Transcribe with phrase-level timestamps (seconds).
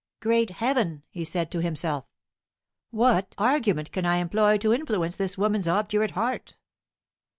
[0.19, 2.05] "Great Heaven!" he said to himself,
[2.89, 6.57] "what argument can I employ to influence this woman's obdurate heart?"